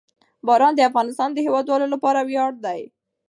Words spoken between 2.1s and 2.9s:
ویاړ دی.